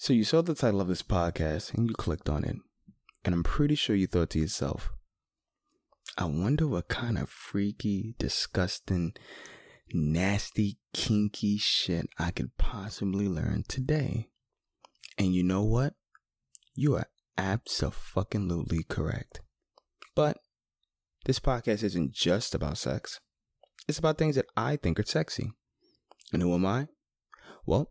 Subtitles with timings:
[0.00, 2.54] So you saw the title of this podcast and you clicked on it.
[3.24, 4.92] And I'm pretty sure you thought to yourself,
[6.16, 9.14] I wonder what kind of freaky, disgusting,
[9.92, 14.28] nasty, kinky shit I could possibly learn today.
[15.18, 15.94] And you know what?
[16.74, 19.40] You are absolutely correct.
[20.14, 20.38] But
[21.24, 23.18] this podcast isn't just about sex.
[23.88, 25.50] It's about things that I think are sexy.
[26.32, 26.86] And who am I?
[27.66, 27.90] Well,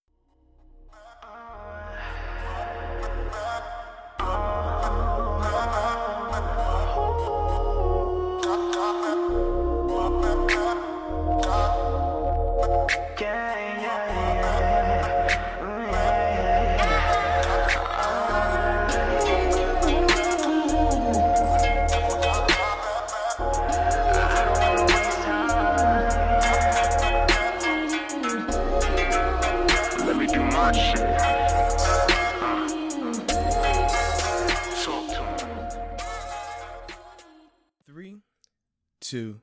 [39.11, 39.41] Two,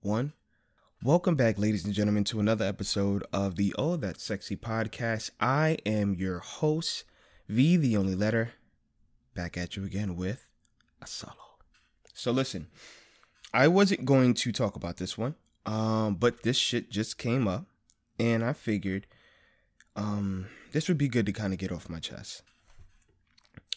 [0.00, 0.32] one.
[1.04, 5.30] Welcome back, ladies and gentlemen, to another episode of the Oh That Sexy podcast.
[5.38, 7.04] I am your host,
[7.48, 8.54] V, the only letter,
[9.36, 10.46] back at you again with
[11.00, 11.36] a solo.
[12.12, 12.66] So listen,
[13.54, 17.66] I wasn't going to talk about this one, um, but this shit just came up,
[18.18, 19.06] and I figured
[19.94, 22.42] um, this would be good to kind of get off my chest.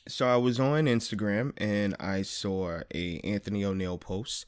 [0.07, 4.47] So I was on Instagram and I saw a Anthony O'Neill post,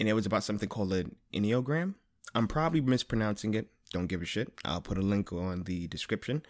[0.00, 1.94] and it was about something called an enneagram.
[2.34, 3.68] I'm probably mispronouncing it.
[3.92, 4.50] Don't give a shit.
[4.64, 6.42] I'll put a link on the description.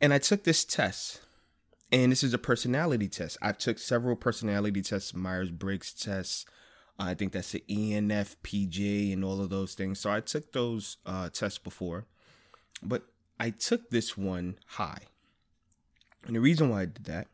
[0.00, 1.20] And I took this test,
[1.92, 3.38] and this is a personality test.
[3.40, 6.46] I've took several personality tests, Myers Briggs tests.
[6.98, 10.00] I think that's the ENFPJ and all of those things.
[10.00, 12.06] So I took those uh, tests before,
[12.82, 13.04] but
[13.38, 15.02] I took this one high.
[16.26, 17.28] And the reason why I did that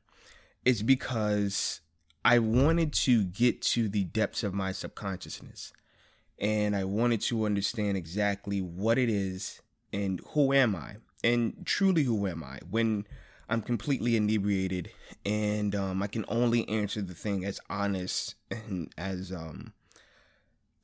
[0.65, 1.81] is because
[2.25, 5.73] I wanted to get to the depths of my subconsciousness.
[6.39, 9.61] And I wanted to understand exactly what it is
[9.93, 10.97] and who am I?
[11.23, 12.61] And truly, who am I?
[12.71, 13.07] When
[13.49, 14.91] I'm completely inebriated
[15.27, 19.75] and um, I can only answer the thing as honest and as, um,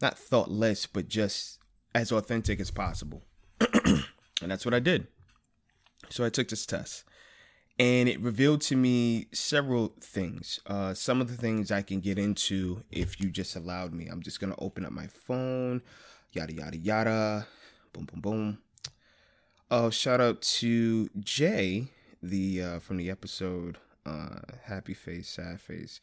[0.02, 1.58] not thoughtless, but just
[1.94, 3.22] as authentic as possible.
[3.84, 4.04] and
[4.42, 5.06] that's what I did.
[6.10, 7.04] So I took this test
[7.78, 10.60] and it revealed to me several things.
[10.66, 14.06] Uh, some of the things I can get into if you just allowed me.
[14.06, 15.82] I'm just gonna open up my phone,
[16.32, 17.46] yada yada yada,
[17.92, 18.58] boom boom boom.
[19.70, 21.88] Oh, shout out to Jay,
[22.22, 26.00] the uh, from the episode uh, Happy Face, Sad Face.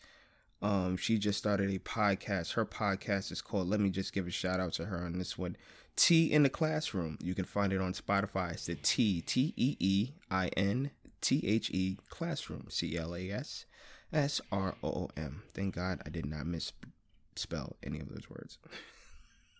[0.61, 2.53] Um, she just started a podcast.
[2.53, 3.67] Her podcast is called.
[3.67, 5.57] Let me just give a shout out to her on this one.
[5.95, 7.17] T in the classroom.
[7.21, 8.53] You can find it on Spotify.
[8.53, 10.91] It's the T T E E I N
[11.23, 12.67] T H E classroom.
[12.69, 13.65] C L A S
[14.11, 15.41] S R O O M.
[15.53, 18.59] Thank God I did not misspell any of those words.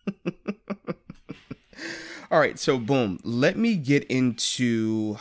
[2.30, 3.18] All right, so boom.
[3.24, 5.18] Let me get into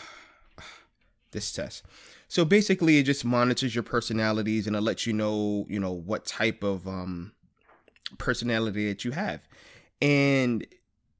[1.31, 1.83] this test.
[2.27, 6.25] So basically, it just monitors your personalities and it lets you know, you know, what
[6.25, 7.31] type of um
[8.17, 9.41] personality that you have.
[10.01, 10.65] And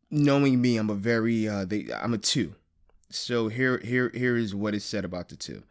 [0.10, 2.56] knowing me, I'm a very uh they I'm a two.
[3.16, 5.64] So here here here is what is said about the two.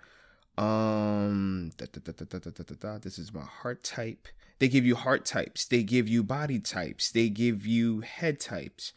[0.59, 4.29] Um, da, da, da, this is my heart type.
[4.59, 5.65] They give you heart types.
[5.65, 7.11] They give you body types.
[7.11, 8.93] They give you head types.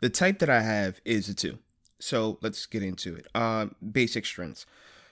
[0.00, 1.58] The type that I have is a two.
[1.98, 3.26] So let's get into it.
[3.34, 4.66] Uh, basic strengths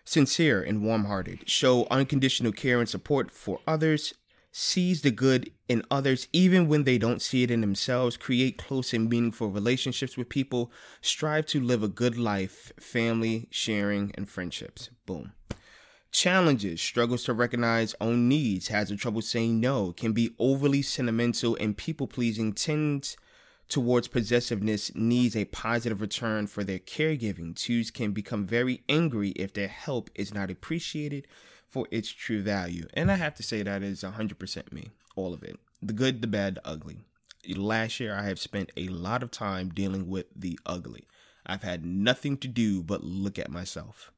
[0.04, 4.14] sincere and warm hearted, show unconditional care and support for others,
[4.52, 8.92] sees the good in others even when they don't see it in themselves, create close
[8.92, 10.70] and meaningful relationships with people,
[11.00, 14.90] strive to live a good life, family, sharing, and friendships.
[15.06, 15.32] Boom.
[16.12, 21.56] Challenges, struggles to recognize own needs, has a trouble saying no, can be overly sentimental
[21.58, 23.16] and people pleasing, tends
[23.68, 27.56] towards possessiveness needs a positive return for their caregiving.
[27.56, 31.26] Twos can become very angry if their help is not appreciated
[31.72, 32.86] for its true value.
[32.92, 35.58] And I have to say that is 100% me, all of it.
[35.80, 36.98] The good, the bad, the ugly.
[37.56, 41.08] Last year, I have spent a lot of time dealing with the ugly.
[41.46, 44.12] I've had nothing to do but look at myself.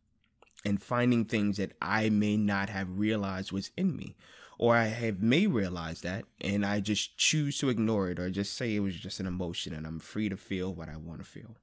[0.64, 4.16] and finding things that I may not have realized was in me.
[4.58, 8.56] Or I have may realize that and I just choose to ignore it or just
[8.56, 11.24] say it was just an emotion and I'm free to feel what I want to
[11.24, 11.56] feel.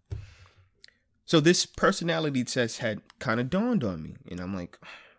[1.25, 4.77] So this personality test had kind of dawned on me and I'm like,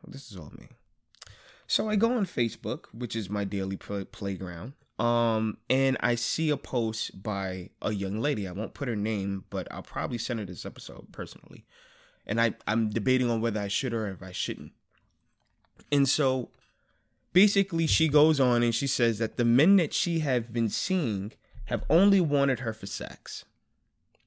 [0.08, 0.69] this is all me.
[1.66, 6.50] So I go on Facebook, which is my daily play- playground, um, and I see
[6.50, 8.46] a post by a young lady.
[8.46, 11.64] I won't put her name, but I'll probably send her this episode personally.
[12.26, 14.72] And I, I'm debating on whether I should or if I shouldn't.
[15.90, 16.50] And so
[17.32, 21.32] basically she goes on and she says that the men that she have been seeing
[21.64, 23.44] have only wanted her for sex.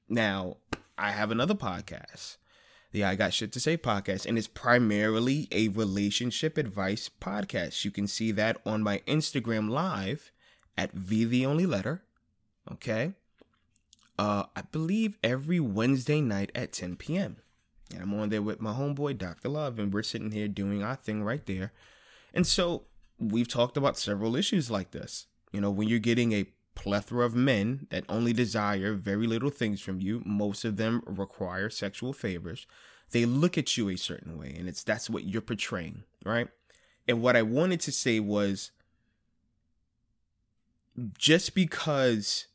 [0.08, 0.56] Now,
[0.98, 2.36] I have another podcast
[2.92, 7.84] the I Got Shit to Say podcast, and it's primarily a relationship advice podcast.
[7.84, 10.32] You can see that on my Instagram live
[10.76, 12.02] at V the Only Letter.
[12.70, 13.12] Okay.
[14.18, 17.36] Uh, I believe every Wednesday night at 10 p.m.
[17.92, 19.48] And I'm on there with my homeboy, Dr.
[19.48, 21.72] Love, and we're sitting here doing our thing right there.
[22.34, 22.84] And so
[23.18, 25.26] we've talked about several issues like this.
[25.52, 26.46] You know, when you're getting a
[26.76, 30.22] plethora of men that only desire very little things from you.
[30.24, 32.68] Most of them require sexual favors.
[33.10, 36.48] They look at you a certain way, and it's that's what you're portraying, right?
[37.08, 38.70] And what I wanted to say was
[41.18, 42.46] just because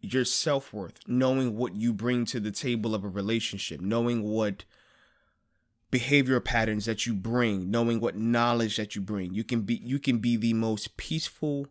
[0.00, 4.64] your self worth, knowing what you bring to the table of a relationship, knowing what
[5.90, 9.98] behavioral patterns that you bring, knowing what knowledge that you bring, you can be you
[9.98, 11.68] can be the most peaceful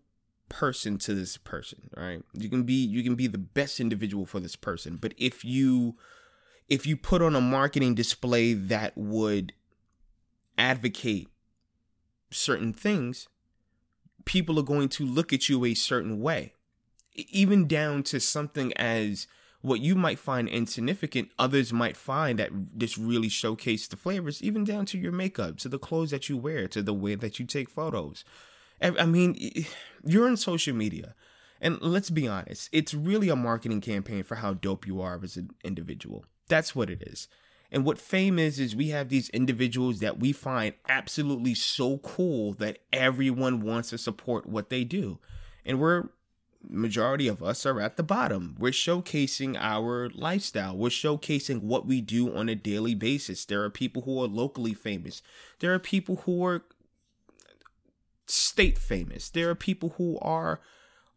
[0.51, 2.23] person to this person right?
[2.33, 5.95] You can be you can be the best individual for this person but if you
[6.69, 9.53] if you put on a marketing display that would
[10.57, 11.27] advocate
[12.29, 13.27] certain things
[14.25, 16.53] people are going to look at you a certain way.
[17.13, 19.27] Even down to something as
[19.61, 24.63] what you might find insignificant others might find that this really showcase the flavors even
[24.63, 27.45] down to your makeup to the clothes that you wear to the way that you
[27.45, 28.23] take photos
[28.81, 29.37] I mean,
[30.03, 31.15] you're in social media.
[31.61, 35.37] And let's be honest, it's really a marketing campaign for how dope you are as
[35.37, 36.25] an individual.
[36.47, 37.27] That's what it is.
[37.71, 42.53] And what fame is, is we have these individuals that we find absolutely so cool
[42.53, 45.19] that everyone wants to support what they do.
[45.63, 46.09] And we're,
[46.67, 48.55] majority of us are at the bottom.
[48.59, 50.75] We're showcasing our lifestyle.
[50.75, 53.45] We're showcasing what we do on a daily basis.
[53.45, 55.21] There are people who are locally famous.
[55.59, 56.63] There are people who are
[58.31, 59.29] state famous.
[59.29, 60.59] There are people who are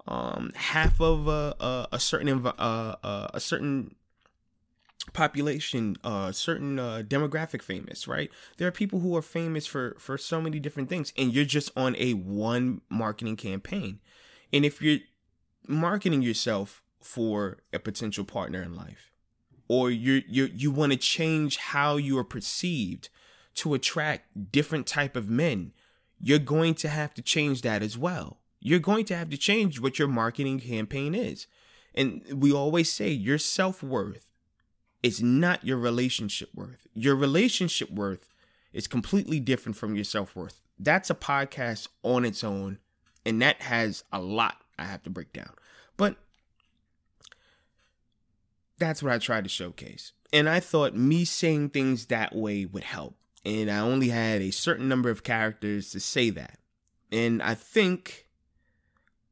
[0.07, 3.95] um, half of a, a, a certain uh, uh, a certain
[5.13, 8.31] population, uh, certain uh, demographic famous, right?
[8.57, 11.71] There are people who are famous for for so many different things, and you're just
[11.77, 14.01] on a one marketing campaign.
[14.53, 15.01] And if you're
[15.67, 19.13] marketing yourself for a potential partner in life,
[19.69, 23.09] or you you you want to change how you are perceived
[23.55, 25.73] to attract different type of men
[26.21, 28.39] you're going to have to change that as well.
[28.61, 31.47] You're going to have to change what your marketing campaign is.
[31.95, 34.27] And we always say your self worth
[35.03, 36.87] is not your relationship worth.
[36.95, 38.29] Your relationship worth
[38.73, 40.61] is completely different from your self worth.
[40.79, 42.79] That's a podcast on its own,
[43.25, 45.53] and that has a lot I have to break down.
[45.97, 46.17] But
[48.79, 50.13] that's what I tried to showcase.
[50.33, 54.51] And I thought me saying things that way would help and I only had a
[54.51, 56.59] certain number of characters to say that.
[57.13, 58.27] And I think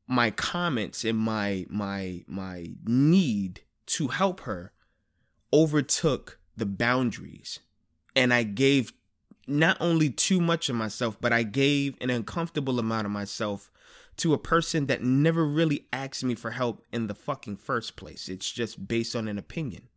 [0.07, 4.73] my comments and my my my need to help her
[5.53, 7.61] overtook the boundaries.
[8.15, 8.93] And I gave
[9.47, 13.71] not only too much of myself, but I gave an uncomfortable amount of myself
[14.19, 18.29] to a person that never really asked me for help in the fucking first place.
[18.29, 19.89] It's just based on an opinion.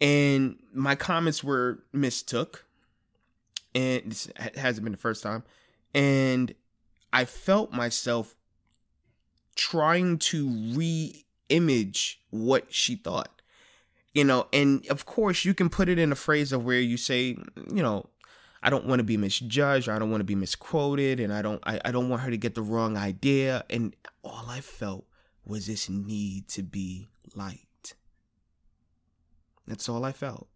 [0.00, 2.64] And my comments were mistook
[3.74, 5.42] and this hasn't been the first time.
[5.94, 6.54] And
[7.12, 8.34] I felt myself
[9.56, 13.42] trying to re-image what she thought.
[14.14, 16.96] You know, and of course you can put it in a phrase of where you
[16.96, 17.36] say,
[17.72, 18.06] you know,
[18.62, 21.42] I don't want to be misjudged or I don't want to be misquoted and I
[21.42, 23.64] don't I, I don't want her to get the wrong idea.
[23.70, 23.94] And
[24.24, 25.04] all I felt
[25.44, 27.94] was this need to be liked.
[29.66, 30.48] That's all I felt.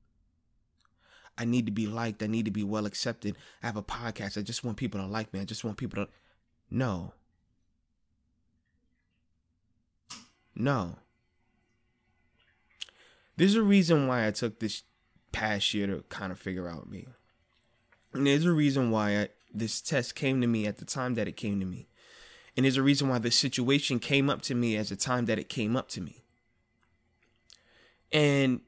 [1.43, 2.23] I need to be liked.
[2.23, 3.37] I need to be well accepted.
[3.65, 4.39] I have a podcast.
[4.39, 5.41] I just want people to like me.
[5.41, 6.11] I just want people to.
[6.71, 7.15] No.
[10.55, 10.99] No.
[13.37, 14.85] There's a reason why I took this
[15.33, 17.09] past year to kind of figure out me.
[18.13, 21.27] And there's a reason why I, this test came to me at the time that
[21.27, 21.89] it came to me.
[22.57, 25.41] And there's a reason why this situation came up to me as the time that
[25.41, 26.23] it came up to me.
[28.13, 28.61] And,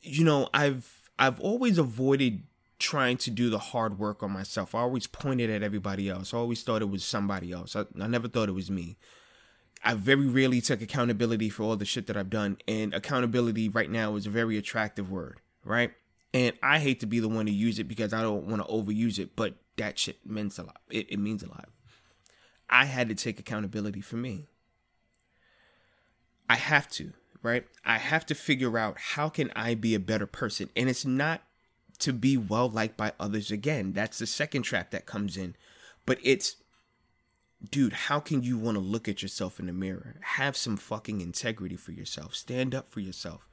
[0.00, 2.42] you know, I've I've always avoided
[2.78, 4.74] trying to do the hard work on myself.
[4.74, 6.34] I always pointed at everybody else.
[6.34, 7.74] I always thought it was somebody else.
[7.74, 8.98] I, I never thought it was me.
[9.82, 12.58] I very rarely took accountability for all the shit that I've done.
[12.68, 15.92] And accountability right now is a very attractive word, right?
[16.34, 18.68] And I hate to be the one to use it because I don't want to
[18.72, 20.80] overuse it, but that shit means a lot.
[20.90, 21.68] It, it means a lot.
[22.68, 24.46] I had to take accountability for me.
[26.48, 27.12] I have to,
[27.46, 27.64] right?
[27.84, 30.68] I have to figure out how can I be a better person.
[30.76, 31.42] And it's not
[32.00, 33.92] to be well liked by others again.
[33.92, 35.54] That's the second trap that comes in.
[36.04, 36.56] But it's
[37.70, 40.16] dude, how can you want to look at yourself in the mirror?
[40.20, 42.34] Have some fucking integrity for yourself.
[42.34, 43.48] Stand up for yourself.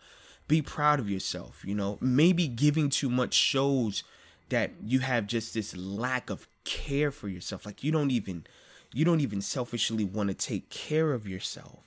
[0.47, 1.97] Be proud of yourself, you know?
[2.01, 4.03] Maybe giving too much shows
[4.49, 7.65] that you have just this lack of care for yourself.
[7.65, 8.45] Like you don't even
[8.91, 11.79] you don't even selfishly want to take care of yourself.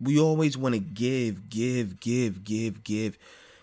[0.00, 3.18] We always want to give, give, give, give, give,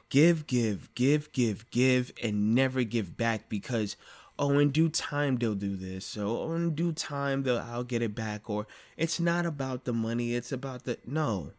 [0.09, 3.95] give, give, give, give, give, and never give back because
[4.37, 6.05] oh, in due time they'll do this.
[6.05, 8.49] So oh, in due time they'll I'll get it back.
[8.49, 11.51] Or it's not about the money, it's about the no.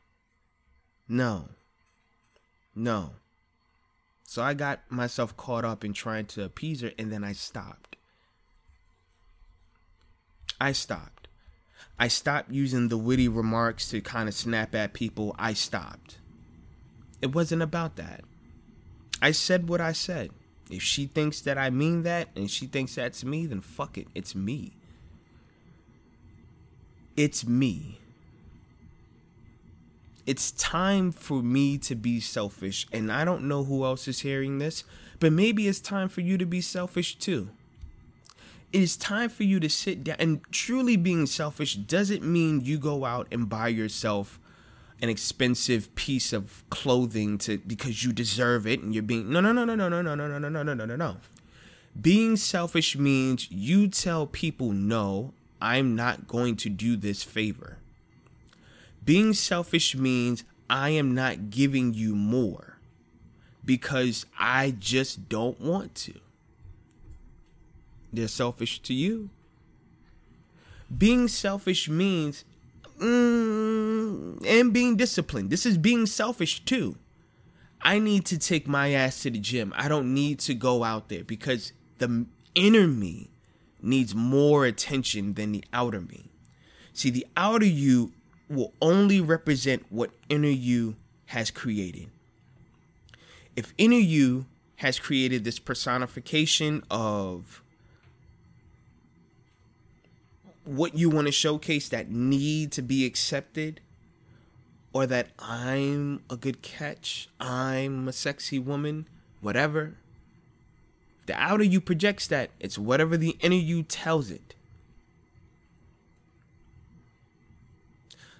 [1.09, 1.49] No.
[2.75, 3.12] No.
[4.25, 7.97] So I got myself caught up in trying to appease her and then I stopped.
[10.61, 11.15] I stopped.
[11.98, 15.34] I stopped using the witty remarks to kind of snap at people.
[15.38, 16.18] I stopped.
[17.22, 18.22] It wasn't about that.
[19.22, 20.30] I said what I said.
[20.70, 24.08] If she thinks that I mean that and she thinks that's me, then fuck it.
[24.14, 24.72] It's me.
[27.16, 28.00] It's me.
[30.26, 32.86] It's time for me to be selfish.
[32.92, 34.84] And I don't know who else is hearing this,
[35.20, 37.50] but maybe it's time for you to be selfish too.
[38.73, 40.16] It is time for you to sit down.
[40.18, 44.38] And truly being selfish doesn't mean you go out and buy yourself
[45.00, 49.52] an expensive piece of clothing to because you deserve it and you're being no no
[49.52, 51.16] no no no no no no no no no no no no no.
[52.00, 57.78] Being selfish means you tell people no, I'm not going to do this favor.
[59.04, 62.78] Being selfish means I am not giving you more
[63.64, 66.14] because I just don't want to.
[68.16, 69.30] They're selfish to you.
[70.96, 72.44] Being selfish means
[72.99, 75.50] mm, and being disciplined.
[75.50, 76.96] This is being selfish too.
[77.82, 79.73] I need to take my ass to the gym.
[79.76, 83.30] I don't need to go out there because the inner me
[83.82, 86.30] needs more attention than the outer me.
[86.92, 88.12] See, the outer you
[88.49, 90.96] will only represent what inner you
[91.26, 92.08] has created.
[93.54, 94.46] If inner you
[94.76, 97.62] has created this personification of
[100.66, 103.80] what you want to showcase that need to be accepted
[104.92, 109.06] or that I'm a good catch, I'm a sexy woman,
[109.40, 109.94] whatever.
[111.26, 114.54] The outer you projects that, it's whatever the inner you tells it.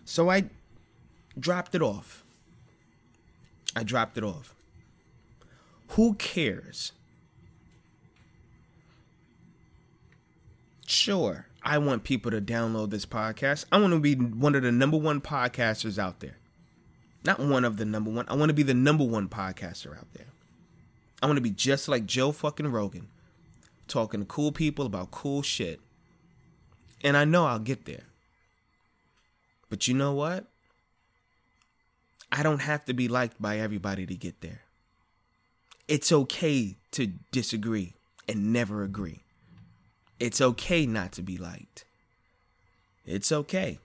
[0.04, 0.45] So I
[1.38, 2.25] dropped it off.
[3.75, 4.54] I dropped it off.
[5.88, 6.92] Who cares?
[10.87, 13.64] Sure, I want people to download this podcast.
[13.73, 16.37] I want to be one of the number one podcasters out there.
[17.25, 18.25] Not one of the number one.
[18.28, 20.28] I want to be the number one podcaster out there.
[21.20, 23.08] I want to be just like Joe fucking Rogan,
[23.88, 25.80] talking to cool people about cool shit.
[27.02, 28.04] And I know I'll get there.
[29.68, 30.44] But you know what?
[32.30, 34.61] I don't have to be liked by everybody to get there.
[35.88, 37.94] It's okay to disagree
[38.28, 39.23] and never agree.
[40.18, 41.85] It's okay not to be liked.
[43.04, 43.78] It's okay.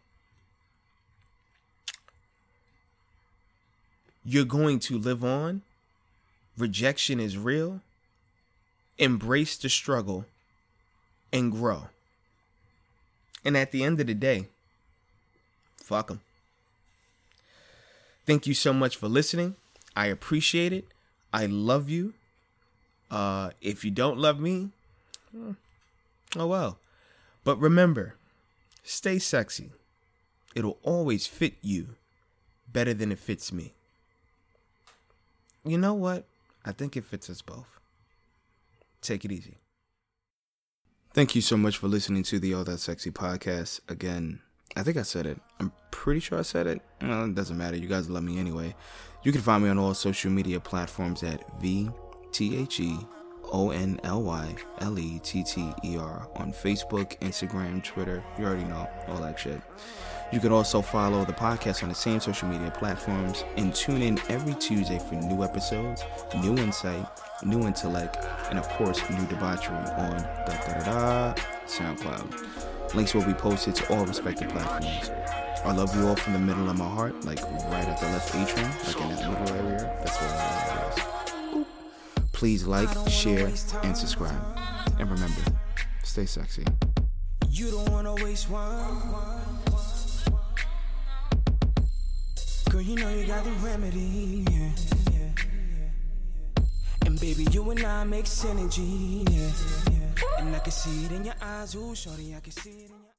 [4.24, 5.62] You're going to live on.
[6.58, 7.82] Rejection is real.
[8.98, 10.26] Embrace the struggle
[11.34, 11.88] and grow.
[13.44, 14.48] And at the end of the day,
[15.78, 16.22] fuck them.
[18.26, 19.56] Thank you so much for listening.
[19.96, 20.86] I appreciate it.
[21.34, 22.14] I love you.
[23.10, 24.70] Uh, if you don't love me,
[26.38, 26.80] Oh well.
[27.44, 28.16] But remember,
[28.84, 29.72] stay sexy.
[30.56, 31.96] It'll always fit you
[32.72, 33.74] better than it fits me.
[35.66, 36.26] You know what?
[36.66, 37.80] I think it fits us both.
[39.02, 39.58] Take it easy.
[41.14, 43.82] Thank you so much for listening to the All That Sexy podcast.
[43.90, 44.40] Again,
[44.76, 45.38] I think I said it.
[45.60, 46.82] I'm pretty sure I said it.
[47.02, 47.76] Well, it doesn't matter.
[47.76, 48.76] You guys love me anyway.
[49.24, 53.06] You can find me on all social media platforms at VTHE
[53.52, 58.24] O N L Y L E T T E R on Facebook, Instagram, Twitter.
[58.38, 59.62] You already know all that shit.
[60.32, 64.18] You can also follow the podcast on the same social media platforms and tune in
[64.30, 66.06] every Tuesday for new episodes,
[66.42, 67.06] new insight,
[67.44, 68.18] new intellect,
[68.50, 72.96] and of course, new debauchery on da da da SoundCloud.
[72.96, 75.10] Links will be posted to all respective platforms.
[75.66, 78.34] I love you all from the middle of my heart, like right at the left
[78.34, 79.98] atrium, like in that middle area.
[80.04, 81.11] That's where I love you.
[82.42, 83.52] Please like, share,
[83.84, 84.34] and subscribe.
[84.98, 85.44] And remember,
[86.02, 86.66] stay sexy.
[87.52, 89.14] You don't wanna waste one.
[92.72, 94.44] Girl, you know you got the remedy.
[94.50, 95.34] Yeah.
[97.06, 99.30] And baby, you and I make synergy.
[99.30, 100.44] Yeah, yeah.
[100.44, 103.01] And I can see it in your eyes, ooh, shorty, I can see it.